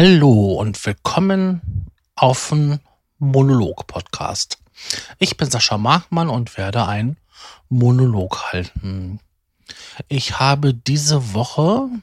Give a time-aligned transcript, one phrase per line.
[0.00, 2.78] Hallo und willkommen auf dem
[3.18, 4.58] Monolog-Podcast.
[5.18, 7.16] Ich bin Sascha Markmann und werde einen
[7.68, 9.18] Monolog halten.
[10.06, 12.02] Ich habe diese Woche ein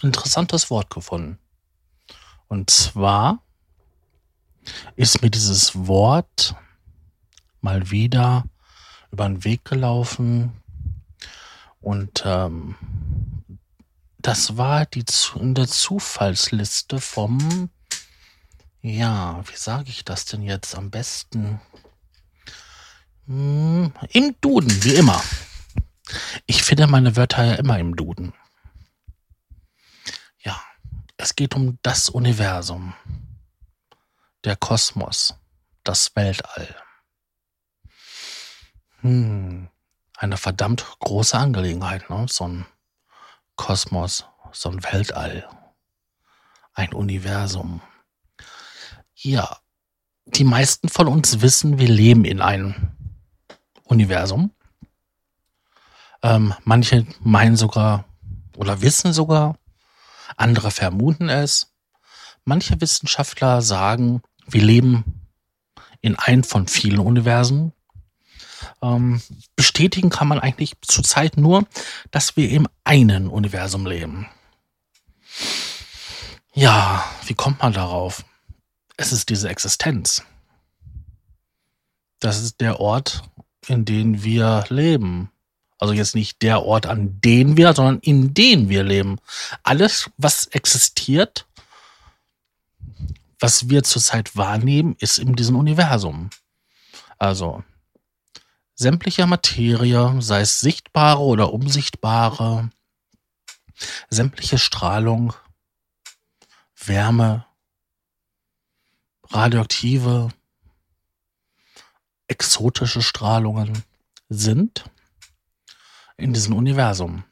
[0.00, 1.38] interessantes Wort gefunden.
[2.48, 3.42] Und zwar
[4.94, 6.54] ist mir dieses Wort
[7.60, 8.44] mal wieder
[9.12, 10.52] über den Weg gelaufen
[11.82, 12.76] und ähm,
[14.26, 15.04] das war die
[15.36, 17.70] in der Zufallsliste vom,
[18.82, 21.60] ja, wie sage ich das denn jetzt am besten?
[23.26, 25.22] Hm, Im Duden, wie immer.
[26.46, 28.32] Ich finde meine Wörter ja immer im Duden.
[30.40, 30.60] Ja,
[31.16, 32.94] es geht um das Universum,
[34.42, 35.36] der Kosmos,
[35.84, 36.74] das Weltall.
[39.02, 39.68] Hm,
[40.16, 42.26] eine verdammt große Angelegenheit, ne?
[42.28, 42.66] So ein
[43.56, 45.48] Kosmos, so ein Weltall,
[46.74, 47.80] ein Universum.
[49.14, 49.58] Ja,
[50.26, 52.92] die meisten von uns wissen, wir leben in einem
[53.84, 54.52] Universum.
[56.22, 58.04] Ähm, manche meinen sogar
[58.56, 59.58] oder wissen sogar,
[60.36, 61.72] andere vermuten es.
[62.44, 65.28] Manche Wissenschaftler sagen, wir leben
[66.00, 67.72] in einem von vielen Universen.
[68.82, 69.22] Ähm,
[69.56, 71.66] bestätigen kann man eigentlich zurzeit nur,
[72.10, 74.28] dass wir im einen Universum leben.
[76.54, 78.24] Ja, wie kommt man darauf?
[78.96, 80.22] Es ist diese Existenz.
[82.20, 83.22] Das ist der Ort,
[83.66, 85.30] in dem wir leben.
[85.78, 89.18] Also jetzt nicht der Ort, an dem wir, sondern in dem wir leben.
[89.62, 91.46] Alles, was existiert,
[93.38, 96.30] was wir zurzeit wahrnehmen, ist in diesem Universum.
[97.18, 97.62] Also
[98.76, 102.70] sämtliche Materie, sei es sichtbare oder unsichtbare,
[104.10, 105.32] sämtliche Strahlung,
[106.76, 107.46] Wärme,
[109.24, 110.28] radioaktive,
[112.28, 113.82] exotische Strahlungen
[114.28, 114.84] sind
[116.16, 117.24] in diesem Universum.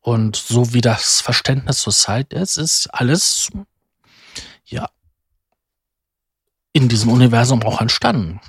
[0.00, 3.50] Und so wie das Verständnis zur Zeit ist, ist alles,
[4.64, 4.90] ja,
[6.72, 8.40] in diesem Universum auch entstanden.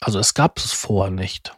[0.00, 1.56] Also es gab es vorher nicht.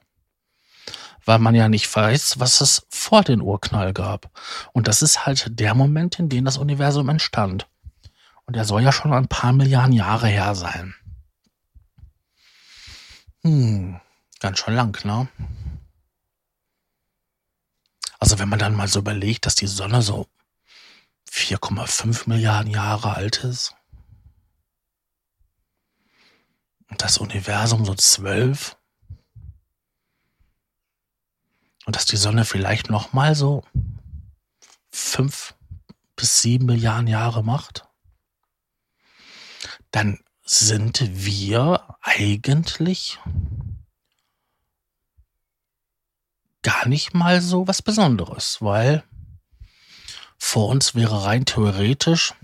[1.25, 4.31] Weil man ja nicht weiß, was es vor den Urknall gab.
[4.73, 7.69] Und das ist halt der Moment, in dem das Universum entstand.
[8.47, 10.95] Und er soll ja schon ein paar Milliarden Jahre her sein.
[13.43, 14.01] Hm,
[14.41, 15.29] ganz schön lang, ne?
[18.19, 20.27] Also wenn man dann mal so überlegt, dass die Sonne so
[21.31, 23.75] 4,5 Milliarden Jahre alt ist
[26.80, 28.77] und das Universum so 12
[31.87, 33.65] und dass die Sonne vielleicht noch mal so
[34.91, 35.55] 5
[36.17, 37.89] bis 7 Milliarden Jahre macht,
[39.91, 43.19] dann sind wir eigentlich
[46.63, 49.05] gar nicht mal so was Besonderes, weil
[50.37, 52.35] vor uns wäre rein theoretisch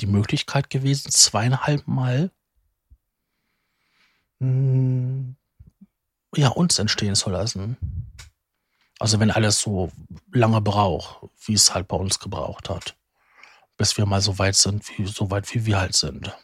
[0.00, 2.30] die Möglichkeit gewesen, zweieinhalb Mal
[4.40, 4.48] ja,
[6.48, 7.76] uns entstehen zu lassen.
[8.98, 9.90] Also wenn alles so
[10.32, 12.96] lange braucht, wie es halt bei uns gebraucht hat,
[13.76, 16.34] bis wir mal so weit sind, wie, so weit wie wir halt sind.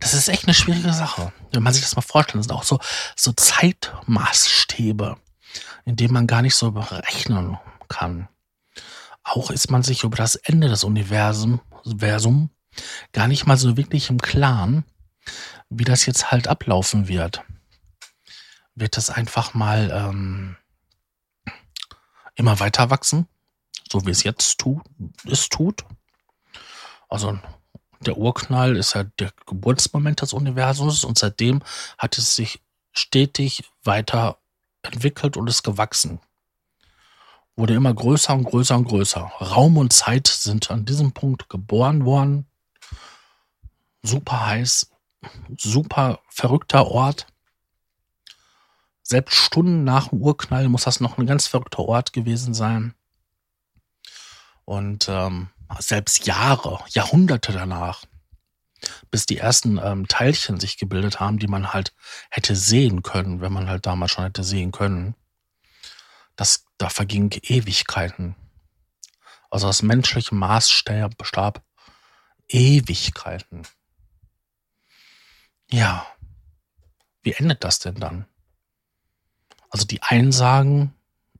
[0.00, 1.32] Das ist echt eine schwierige Sache.
[1.52, 2.80] Wenn man sich das mal vorstellt, das sind auch so,
[3.14, 5.16] so Zeitmaßstäbe,
[5.84, 8.28] in denen man gar nicht so berechnen kann.
[9.22, 12.50] Auch ist man sich über das Ende des Universums Universum
[13.12, 14.84] gar nicht mal so wirklich im Klaren,
[15.78, 17.42] wie das jetzt halt ablaufen wird.
[18.74, 20.56] Wird das einfach mal ähm,
[22.34, 23.26] immer weiter wachsen,
[23.90, 24.80] so wie es jetzt tu
[25.24, 25.84] es tut?
[27.08, 27.38] Also
[28.00, 31.62] der Urknall ist ja der Geburtsmoment des Universums und seitdem
[31.98, 32.60] hat es sich
[32.92, 34.38] stetig weiter
[34.82, 36.20] entwickelt und ist gewachsen.
[37.54, 39.20] Wurde immer größer und größer und größer.
[39.20, 42.46] Raum und Zeit sind an diesem Punkt geboren worden.
[44.02, 44.90] Super heiß,
[45.56, 47.26] super verrückter Ort.
[49.02, 52.94] Selbst Stunden nach dem Urknall muss das noch ein ganz verrückter Ort gewesen sein.
[54.64, 58.04] Und ähm, selbst Jahre, Jahrhunderte danach,
[59.10, 61.92] bis die ersten ähm, Teilchen sich gebildet haben, die man halt
[62.30, 65.14] hätte sehen können, wenn man halt damals schon hätte sehen können.
[66.36, 68.36] Das, da vergingen Ewigkeiten.
[69.50, 71.62] Also aus menschlichem Maßstab
[72.48, 73.66] Ewigkeiten.
[75.72, 76.06] Ja.
[77.22, 78.26] Wie endet das denn dann?
[79.70, 80.94] Also die einen sagen,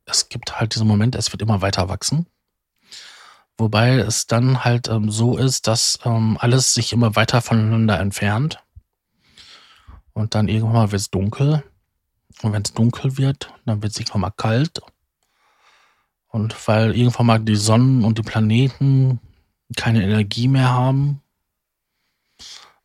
[0.04, 2.26] es gibt halt diesen Moment, es wird immer weiter wachsen
[3.62, 8.58] Wobei es dann halt ähm, so ist, dass ähm, alles sich immer weiter voneinander entfernt.
[10.14, 11.62] Und dann irgendwann mal wird es dunkel.
[12.42, 14.80] Und wenn es dunkel wird, dann wird es irgendwann mal kalt.
[16.26, 19.20] Und weil irgendwann mal die Sonnen und die Planeten
[19.76, 21.21] keine Energie mehr haben,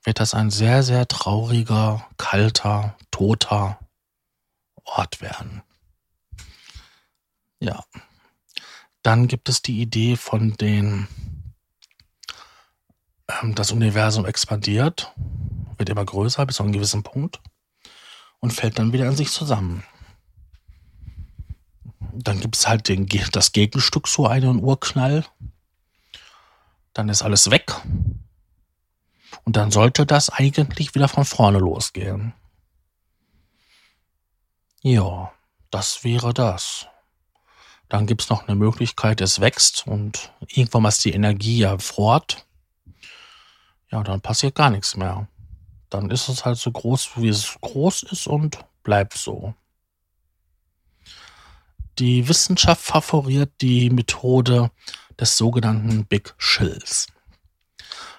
[0.07, 3.77] wird das ein sehr, sehr trauriger, kalter, toter
[4.85, 5.61] Ort werden.
[7.59, 7.83] Ja.
[9.01, 11.09] Dann gibt es die Idee von den,
[13.27, 15.13] ähm, das Universum expandiert,
[15.77, 17.41] wird immer größer bis zu einem gewissen Punkt
[18.39, 19.83] und fällt dann wieder in sich zusammen.
[22.13, 25.25] Dann gibt es halt den, das Gegenstück zu einem Urknall.
[26.93, 27.75] Dann ist alles weg.
[29.43, 32.33] Und dann sollte das eigentlich wieder von vorne losgehen.
[34.81, 35.31] Ja,
[35.71, 36.87] das wäre das.
[37.89, 42.45] Dann gibt es noch eine Möglichkeit, es wächst und irgendwann ist die Energie ja fort.
[43.89, 45.27] Ja, dann passiert gar nichts mehr.
[45.89, 49.53] Dann ist es halt so groß, wie es groß ist und bleibt so.
[51.97, 54.69] Die Wissenschaft favoriert die Methode
[55.19, 57.07] des sogenannten Big Chills.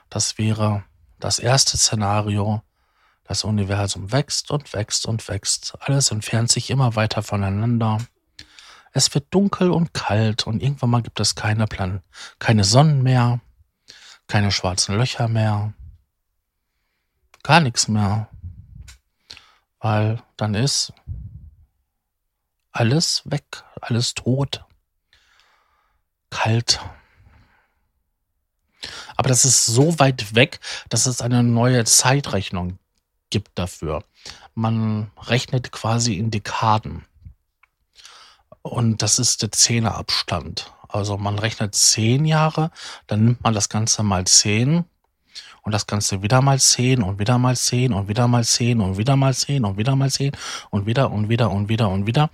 [0.09, 0.85] Das wäre
[1.19, 2.62] das erste Szenario.
[3.25, 5.76] Das Universum wächst und wächst und wächst.
[5.81, 7.99] Alles entfernt sich immer weiter voneinander.
[8.93, 12.03] Es wird dunkel und kalt und irgendwann mal gibt es keine Plan
[12.38, 13.41] keine Sonnen mehr,
[14.26, 15.75] keine schwarzen Löcher mehr,
[17.43, 18.29] gar nichts mehr.
[19.81, 20.93] Weil dann ist
[22.73, 24.65] alles weg, alles tot,
[26.31, 26.81] kalt.
[29.17, 32.79] Aber das ist so weit weg, dass es eine neue Zeitrechnung
[33.31, 34.05] gibt dafür.
[34.55, 37.05] Man rechnet quasi in Dekaden.
[38.63, 40.73] Und das ist der Zehnerabstand.
[40.89, 42.71] Also man rechnet zehn Jahre,
[43.07, 44.85] dann nimmt man das Ganze mal zehn
[45.69, 48.97] und das Ganze wieder mal zehn und wieder mal zehn und wieder mal zehn und
[48.97, 50.32] wieder mal zehn und wieder mal zehn
[50.70, 52.31] und wieder und wieder und wieder und wieder.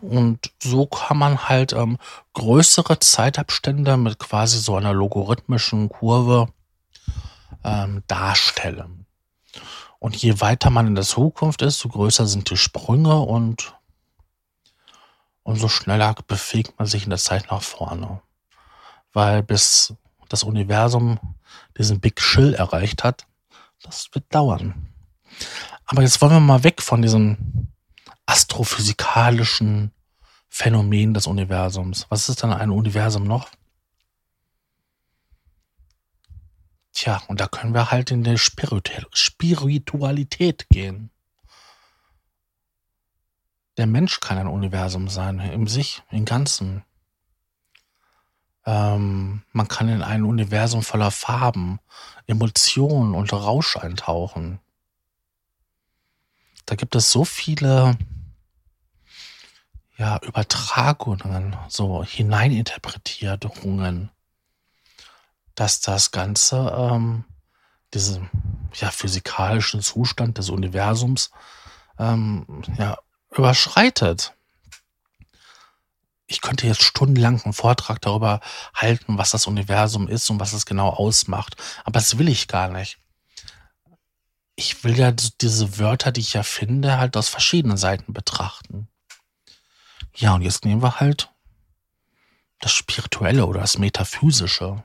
[0.00, 1.98] Und so kann man halt ähm,
[2.32, 6.48] größere Zeitabstände mit quasi so einer logarithmischen Kurve
[7.64, 9.04] ähm, darstellen.
[9.98, 13.74] Und je weiter man in der Zukunft ist, so größer sind die Sprünge und
[15.42, 18.22] umso schneller bewegt man sich in der Zeit nach vorne.
[19.12, 19.92] Weil bis
[20.30, 21.20] das Universum
[21.76, 23.26] diesen Big Chill erreicht hat,
[23.82, 24.88] das wird dauern.
[25.84, 27.68] Aber jetzt wollen wir mal weg von diesem
[28.26, 29.92] astrophysikalischen
[30.48, 32.06] Phänomen des Universums.
[32.08, 33.48] Was ist dann ein Universum noch?
[36.92, 41.10] Tja, und da können wir halt in die Spiritualität gehen.
[43.76, 46.84] Der Mensch kann ein Universum sein, im sich, im Ganzen.
[48.66, 51.80] Ähm, man kann in ein Universum voller Farben,
[52.26, 54.60] Emotionen und Rausch eintauchen.
[56.66, 57.96] Da gibt es so viele
[59.96, 64.10] ja, Übertragungen, so Hineininterpretierungen,
[65.54, 67.24] dass das Ganze ähm,
[67.92, 68.30] diesen
[68.74, 71.30] ja, physikalischen Zustand des Universums
[71.98, 72.46] ähm,
[72.78, 72.98] ja,
[73.30, 74.34] überschreitet.
[76.30, 78.40] Ich könnte jetzt stundenlang einen Vortrag darüber
[78.72, 81.56] halten, was das Universum ist und was es genau ausmacht.
[81.84, 82.98] Aber das will ich gar nicht.
[84.54, 88.86] Ich will ja diese Wörter, die ich ja finde, halt aus verschiedenen Seiten betrachten.
[90.14, 91.30] Ja, und jetzt nehmen wir halt
[92.60, 94.84] das Spirituelle oder das Metaphysische.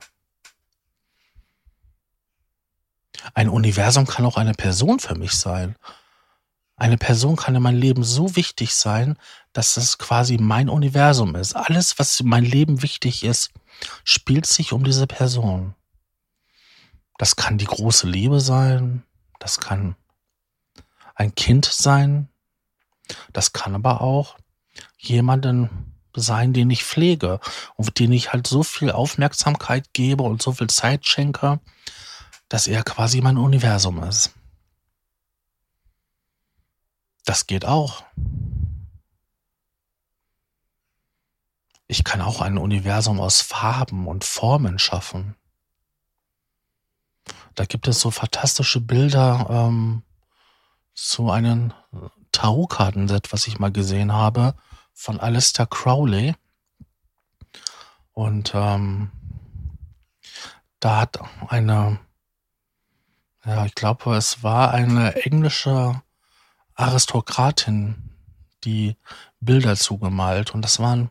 [3.34, 5.76] Ein Universum kann auch eine Person für mich sein.
[6.74, 9.16] Eine Person kann in meinem Leben so wichtig sein,
[9.56, 11.56] dass es quasi mein Universum ist.
[11.56, 13.52] Alles, was in meinem Leben wichtig ist,
[14.04, 15.74] spielt sich um diese Person.
[17.16, 19.02] Das kann die große Liebe sein,
[19.38, 19.96] das kann
[21.14, 22.28] ein Kind sein,
[23.32, 24.36] das kann aber auch
[24.98, 27.40] jemanden sein, den ich pflege
[27.76, 31.60] und den ich halt so viel Aufmerksamkeit gebe und so viel Zeit schenke,
[32.50, 34.34] dass er quasi mein Universum ist.
[37.24, 38.04] Das geht auch.
[41.88, 45.36] Ich kann auch ein Universum aus Farben und Formen schaffen.
[47.54, 50.02] Da gibt es so fantastische Bilder ähm,
[50.94, 51.72] zu einem
[52.32, 54.54] Tarotkartenset, was ich mal gesehen habe,
[54.92, 56.34] von Alistair Crowley.
[58.12, 59.10] Und ähm,
[60.80, 61.98] da hat eine,
[63.44, 66.02] ja, ich glaube, es war eine englische
[66.74, 68.06] Aristokratin
[68.64, 68.96] die
[69.40, 71.10] Bilder zugemalt und das waren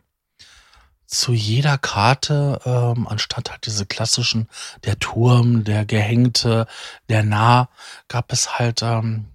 [1.07, 4.49] zu jeder Karte, ähm, anstatt halt diese klassischen,
[4.83, 6.67] der Turm, der Gehängte,
[7.09, 7.69] der Nah,
[8.07, 9.25] gab es halt ähm,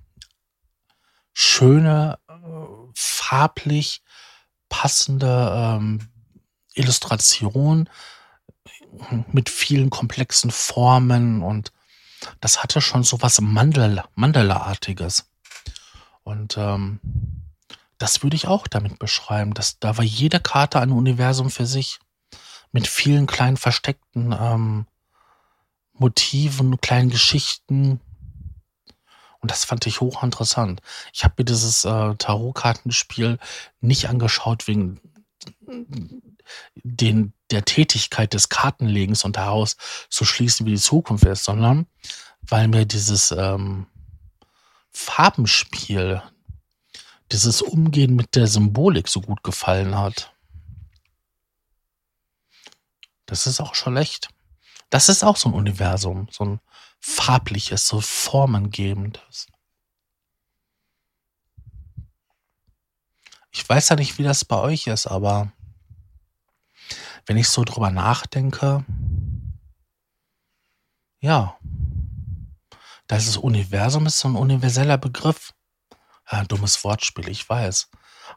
[1.33, 2.33] schöne, äh,
[2.95, 4.03] farblich
[4.69, 6.09] passende ähm,
[6.75, 7.89] Illustration
[9.33, 11.73] mit vielen komplexen Formen und
[12.41, 15.27] das hatte schon so was Mandel, Mandela-artiges.
[16.23, 17.00] Und ähm,
[18.00, 19.52] das würde ich auch damit beschreiben.
[19.52, 22.00] Dass, da war jede Karte ein Universum für sich.
[22.73, 24.87] Mit vielen kleinen versteckten ähm,
[25.92, 28.00] Motiven, kleinen Geschichten.
[29.40, 30.80] Und das fand ich hochinteressant.
[31.12, 33.38] Ich habe mir dieses äh, Tarotkartenspiel
[33.80, 35.00] nicht angeschaut wegen
[36.75, 39.76] den, der Tätigkeit des Kartenlegens und daraus
[40.09, 41.87] zu schließen, wie die Zukunft ist, sondern
[42.40, 43.87] weil mir dieses ähm,
[44.90, 46.23] Farbenspiel,
[47.32, 50.34] dieses Umgehen mit der Symbolik so gut gefallen hat.
[53.26, 54.28] Das ist auch schon echt.
[54.90, 56.60] Das ist auch so ein Universum, so ein
[56.99, 59.46] farbliches, so formengebendes.
[63.52, 65.52] Ich weiß ja nicht, wie das bei euch ist, aber
[67.26, 68.84] wenn ich so drüber nachdenke,
[71.20, 71.56] ja,
[73.06, 75.52] das Universum ist so ein universeller Begriff.
[76.30, 77.88] Ja, dummes Wortspiel, ich weiß.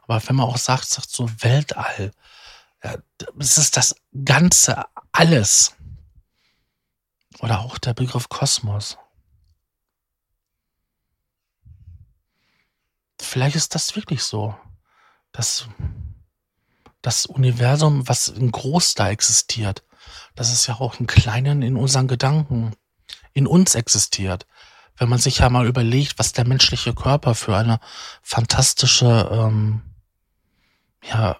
[0.02, 2.10] Aber wenn man auch sagt, sagt so Weltall,
[2.82, 2.96] ja,
[3.38, 5.74] es ist das ganze alles.
[7.40, 8.98] Oder auch der Begriff Kosmos.
[13.20, 14.56] Vielleicht ist das wirklich so.
[15.32, 15.68] Das,
[17.02, 19.82] das Universum, was in groß da existiert,
[20.34, 22.74] das ist ja auch im Kleinen in unseren Gedanken,
[23.32, 24.46] in uns existiert
[24.96, 27.80] wenn man sich ja mal überlegt, was der menschliche Körper für eine
[28.22, 29.82] fantastische ähm,
[31.02, 31.36] ja,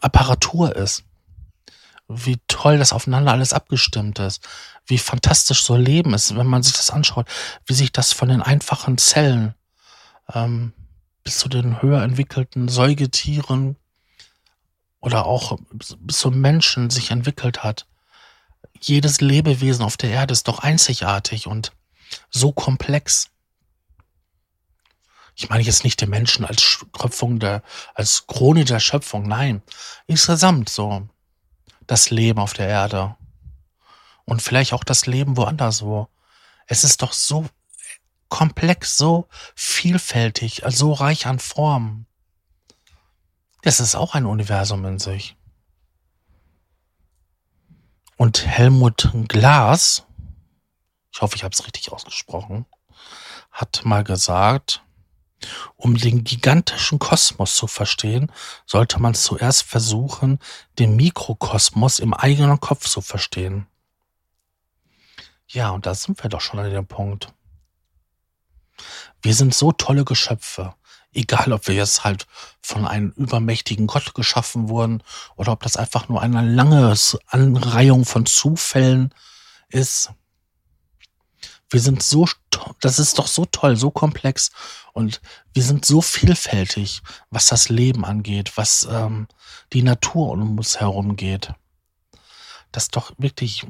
[0.00, 1.04] Apparatur ist.
[2.08, 4.46] Wie toll das aufeinander alles abgestimmt ist.
[4.86, 7.26] Wie fantastisch so Leben ist, wenn man sich das anschaut.
[7.66, 9.54] Wie sich das von den einfachen Zellen
[10.32, 10.72] ähm,
[11.22, 13.76] bis zu den höher entwickelten Säugetieren
[15.00, 17.86] oder auch bis zum Menschen sich entwickelt hat.
[18.80, 21.72] Jedes Lebewesen auf der Erde ist doch einzigartig und
[22.30, 23.30] so komplex.
[25.34, 27.62] Ich meine jetzt nicht den Menschen als Schöpfung der,
[27.94, 29.62] als Krone der Schöpfung, nein.
[30.06, 31.08] Insgesamt so.
[31.86, 33.16] Das Leben auf der Erde.
[34.24, 36.08] Und vielleicht auch das Leben woanders wo.
[36.66, 37.46] Es ist doch so
[38.28, 42.06] komplex, so vielfältig, so reich an Formen.
[43.62, 45.36] Das ist auch ein Universum in sich.
[48.16, 50.04] Und Helmut Glas,
[51.14, 52.66] ich hoffe, ich habe es richtig ausgesprochen,
[53.52, 54.82] hat mal gesagt,
[55.76, 58.32] um den gigantischen Kosmos zu verstehen,
[58.66, 60.40] sollte man zuerst versuchen,
[60.80, 63.68] den Mikrokosmos im eigenen Kopf zu verstehen.
[65.46, 67.32] Ja, und da sind wir doch schon an dem Punkt.
[69.22, 70.74] Wir sind so tolle Geschöpfe.
[71.12, 72.26] Egal, ob wir jetzt halt
[72.60, 75.00] von einem übermächtigen Gott geschaffen wurden
[75.36, 76.92] oder ob das einfach nur eine lange
[77.28, 79.14] Anreihung von Zufällen
[79.68, 80.10] ist.
[81.74, 82.28] Wir sind so,
[82.78, 84.52] das ist doch so toll, so komplex
[84.92, 85.20] und
[85.54, 89.26] wir sind so vielfältig, was das Leben angeht, was ähm,
[89.72, 91.52] die Natur um uns herum geht.
[92.70, 93.66] Das doch wirklich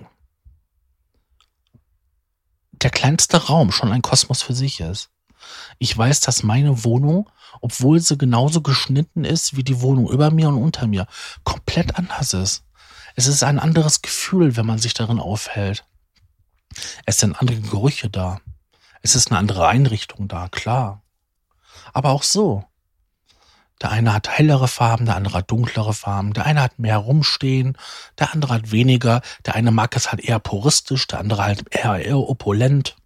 [2.73, 5.09] der kleinste Raum schon ein Kosmos für sich ist.
[5.79, 7.31] Ich weiß, dass meine Wohnung,
[7.63, 11.07] obwohl sie genauso geschnitten ist wie die Wohnung über mir und unter mir,
[11.43, 12.65] komplett anders ist.
[13.17, 15.87] Es ist ein anderes Gefühl, wenn man sich darin aufhält.
[17.07, 18.41] Es sind andere Gerüche da.
[19.03, 21.03] Es ist eine andere Einrichtung da, klar.
[21.93, 22.65] Aber auch so.
[23.83, 27.77] Der eine hat hellere Farben, der andere hat dunklere Farben, der eine hat mehr rumstehen,
[28.19, 31.97] der andere hat weniger, der eine mag es halt eher puristisch, der andere halt eher,
[31.97, 32.97] eher opulent.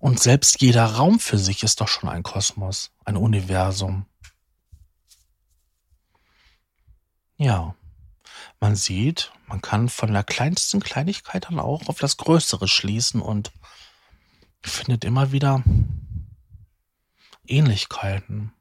[0.00, 4.06] Und selbst jeder Raum für sich ist doch schon ein Kosmos, ein Universum.
[7.36, 7.74] Ja.
[8.60, 13.50] Man sieht, man kann von der kleinsten Kleinigkeit dann auch auf das Größere schließen und
[14.62, 15.62] findet immer wieder
[17.46, 18.52] Ähnlichkeiten.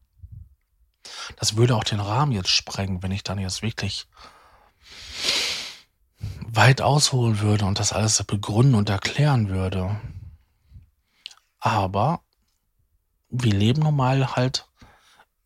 [1.36, 4.08] Das würde auch den Rahmen jetzt sprengen, wenn ich dann jetzt wirklich
[6.41, 10.00] weit ausholen würde und das alles begründen und erklären würde.
[11.60, 12.22] Aber
[13.29, 14.70] wir leben nun mal halt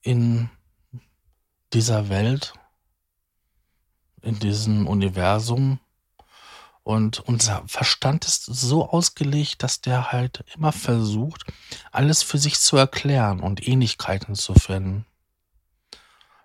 [0.01, 0.49] in
[1.73, 2.53] dieser Welt
[4.21, 5.79] in diesem Universum.
[6.83, 11.45] Und unser Verstand ist so ausgelegt, dass der halt immer versucht,
[11.91, 15.05] alles für sich zu erklären und Ähnlichkeiten zu finden.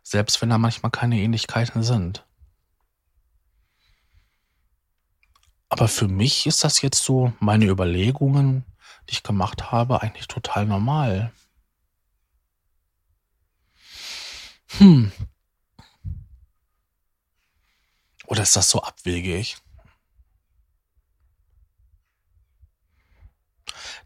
[0.02, 2.24] Selbst wenn da manchmal keine Ähnlichkeiten sind.
[5.68, 8.64] Aber für mich ist das jetzt so, meine Überlegungen,
[9.08, 11.32] die ich gemacht habe, eigentlich total normal.
[14.78, 15.12] Hm.
[18.26, 19.56] Oder ist das so abwegig?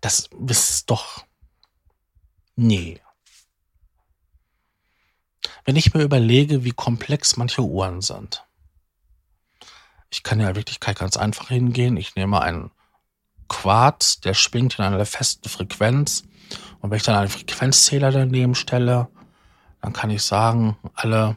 [0.01, 1.25] Das ist doch.
[2.57, 3.01] Nee.
[5.65, 8.45] Wenn ich mir überlege, wie komplex manche Uhren sind.
[10.11, 11.97] Ich kann ja in Wirklichkeit ganz einfach hingehen.
[11.97, 12.71] Ich nehme einen
[13.49, 16.25] Quarz, der schwingt in einer festen Frequenz.
[16.81, 19.09] Und wenn ich dann einen Frequenzzähler daneben stelle,
[19.81, 21.37] dann kann ich sagen, alle,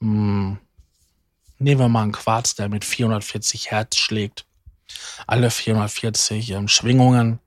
[0.00, 0.58] mh, hm,
[1.58, 4.46] nehmen wir mal einen Quarz, der mit 440 Hertz schlägt.
[5.26, 7.38] Alle 440 ähm, Schwingungen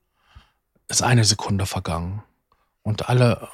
[0.88, 2.24] ist eine Sekunde vergangen.
[2.84, 3.50] Und alle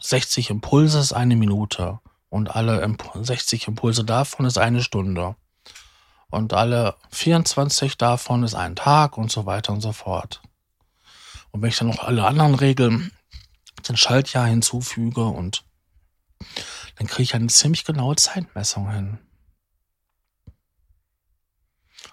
[0.00, 2.00] 60 Impulse ist eine Minute.
[2.28, 5.36] Und alle 60 Impulse davon ist eine Stunde
[6.32, 10.40] und alle 24 davon ist ein Tag und so weiter und so fort.
[11.50, 13.12] Und wenn ich dann noch alle anderen Regeln,
[13.86, 15.62] den Schaltjahr hinzufüge und
[16.96, 19.18] dann kriege ich eine ziemlich genaue Zeitmessung hin.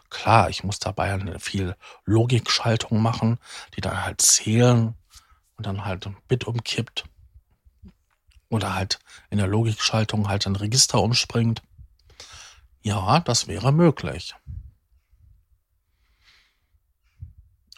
[0.09, 3.39] Klar, ich muss dabei eine viel Logikschaltung machen,
[3.75, 4.95] die dann halt zählen
[5.55, 7.05] und dann halt ein Bit umkippt.
[8.49, 11.61] Oder halt in der Logikschaltung halt ein Register umspringt.
[12.81, 14.35] Ja, das wäre möglich.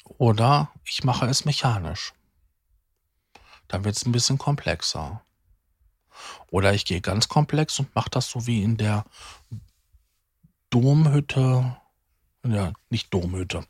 [0.05, 2.13] Oder ich mache es mechanisch.
[3.67, 5.24] Dann wird es ein bisschen komplexer.
[6.49, 9.05] Oder ich gehe ganz komplex und mache das so wie in der
[10.69, 11.77] Domhütte,
[12.45, 13.65] ja, nicht Domhütte,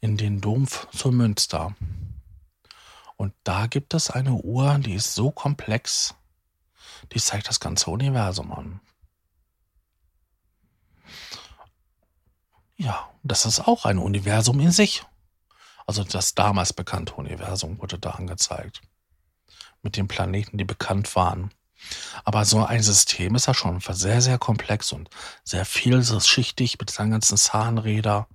[0.00, 1.74] in den Dom zu Münster.
[3.16, 6.14] Und da gibt es eine Uhr, die ist so komplex,
[7.12, 8.80] die zeigt das ganze Universum an.
[12.76, 15.04] Ja, das ist auch ein Universum in sich.
[15.86, 18.82] Also das damals bekannte Universum wurde da angezeigt.
[19.82, 21.50] Mit den Planeten, die bekannt waren.
[22.24, 25.10] Aber so ein System ist ja schon sehr, sehr komplex und
[25.42, 28.28] sehr vielschichtig mit seinen ganzen Zahnräder.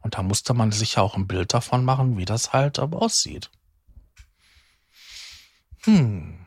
[0.00, 3.50] Und da musste man sich ja auch ein Bild davon machen, wie das halt aussieht.
[5.82, 6.46] Hm.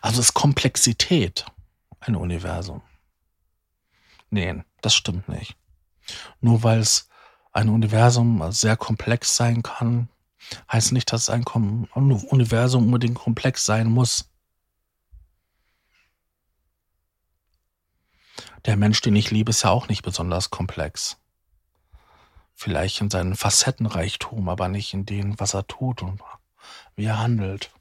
[0.00, 1.44] Also ist Komplexität
[2.00, 2.82] ein Universum.
[4.30, 5.56] Nee, das stimmt nicht.
[6.40, 7.08] Nur weil es
[7.52, 10.08] ein Universum sehr komplex sein kann,
[10.70, 14.30] heißt nicht, dass ein Universum unbedingt komplex sein muss.
[18.66, 21.16] Der Mensch, den ich liebe, ist ja auch nicht besonders komplex.
[22.54, 26.20] Vielleicht in seinem Facettenreichtum, aber nicht in dem, was er tut und
[26.94, 27.72] wie er handelt.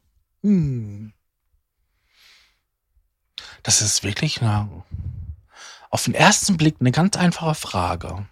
[0.41, 1.13] Hm.
[3.63, 4.83] Das ist wirklich eine
[5.89, 8.27] auf den ersten Blick eine ganz einfache Frage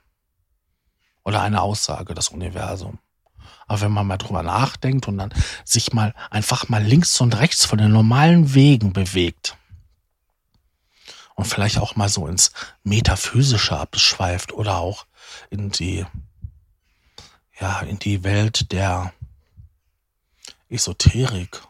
[1.24, 3.00] oder eine Aussage, das Universum.
[3.68, 5.34] Aber wenn man mal drüber nachdenkt und dann
[5.64, 9.58] sich mal einfach mal links und rechts von den normalen Wegen bewegt
[11.36, 12.52] und vielleicht auch mal so ins
[12.84, 15.06] Metaphysische abschweift oder auch
[15.50, 16.06] in die,
[17.60, 19.14] ja, in die Welt der
[20.70, 21.62] Esoterik,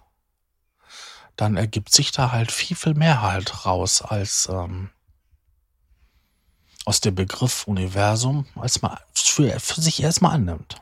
[1.36, 4.90] dann ergibt sich da halt viel, viel mehr halt raus als, ähm,
[6.86, 10.82] aus dem Begriff Universum als mal für, für sich erstmal annimmt.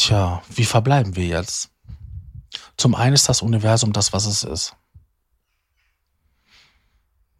[0.00, 1.68] Tja, wie verbleiben wir jetzt?
[2.78, 4.74] Zum einen ist das Universum das, was es ist.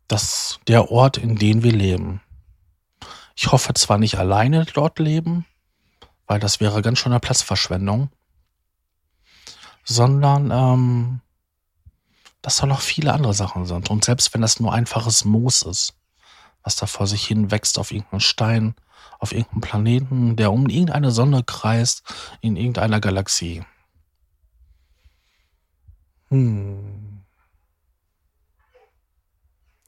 [0.08, 2.20] Das der Ort, in dem wir leben.
[3.34, 5.46] Ich hoffe zwar nicht alleine dort leben,
[6.26, 8.10] weil das wäre ganz schön eine Platzverschwendung,
[9.82, 11.20] sondern ähm,
[12.42, 13.88] dass da noch viele andere Sachen sind.
[13.88, 15.94] Und selbst wenn das nur einfaches Moos ist,
[16.62, 18.74] was da vor sich hin wächst auf irgendeinem Stein,
[19.18, 22.02] auf irgendeinem Planeten, der um irgendeine Sonne kreist,
[22.40, 23.64] in irgendeiner Galaxie.
[26.28, 27.22] Hm.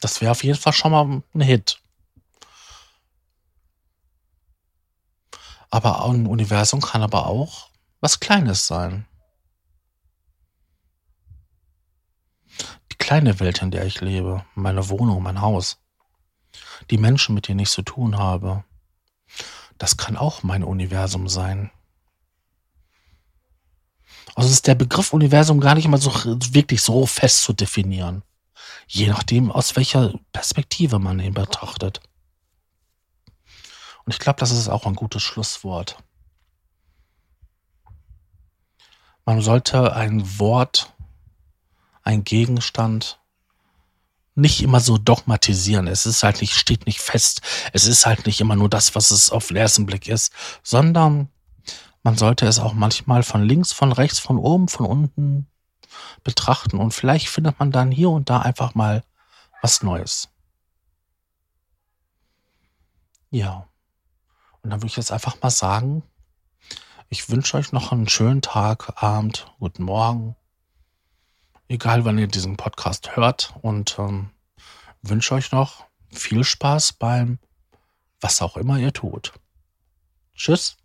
[0.01, 1.81] Das wäre auf jeden Fall schon mal ein Hit.
[5.71, 7.71] Aber ein Universum kann aber auch
[8.01, 9.07] was Kleines sein.
[13.13, 15.79] kleine Welt, in der ich lebe, meine Wohnung, mein Haus,
[16.91, 18.65] die Menschen, mit denen ich zu tun habe,
[19.83, 21.73] das kann auch mein Universum sein.
[24.37, 28.23] Also ist der Begriff Universum gar nicht mal so wirklich so fest zu definieren.
[28.87, 32.01] Je nachdem, aus welcher Perspektive man ihn betrachtet.
[34.05, 35.97] Und ich glaube, das ist auch ein gutes Schlusswort.
[39.25, 40.95] Man sollte ein Wort,
[42.05, 43.19] ein Gegenstand
[44.35, 45.87] nicht immer so dogmatisieren.
[45.87, 47.43] Es ist halt nicht, steht nicht fest.
[47.73, 51.29] Es ist halt nicht immer nur das, was es auf den ersten Blick ist, sondern
[52.03, 55.47] man sollte es auch manchmal von links, von rechts, von oben, von unten
[56.25, 59.05] betrachten und vielleicht findet man dann hier und da einfach mal
[59.61, 60.29] was Neues.
[63.31, 63.69] Ja.
[64.63, 66.03] Und dann würde ich jetzt einfach mal sagen,
[67.09, 70.37] ich wünsche euch noch einen schönen Tag, Abend, guten Morgen,
[71.69, 74.31] egal wann ihr diesen Podcast hört und ähm,
[75.03, 77.39] wünsche euch noch viel Spaß beim
[78.21, 79.33] was auch immer ihr tut.
[80.35, 80.77] Tschüss.